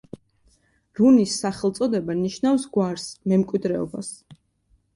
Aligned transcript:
რუნის 0.99 1.35
სახელწოდება 1.43 2.17
ნიშნავს 2.23 2.67
„გვარს“, 2.79 3.07
„მემკვიდრეობას“. 3.29 4.13